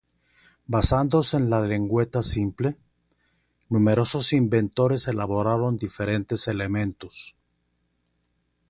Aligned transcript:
Basándose 0.65 1.37
en 1.37 1.51
la 1.51 1.61
lengüeta 1.61 2.23
simple, 2.23 2.75
numerosos 3.69 4.33
inventores 4.33 5.07
elaboraron 5.07 5.77
diferentes 5.77 6.47
elementos. 6.47 7.35